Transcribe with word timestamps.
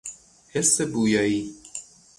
حس 0.53 0.81
بویایی 0.81 1.55